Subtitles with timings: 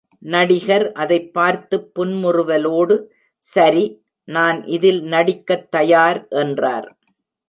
[0.25, 2.95] நடிகர் அதைப் பார்த்துப் புன்முறுவலோடு,
[3.45, 3.83] சரி,
[4.27, 6.27] நான் இதில் நடிக்கத் தயார்!
[6.37, 6.89] என்றார்.